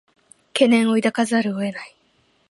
[0.55, 1.95] 懸念を抱かざるを得ない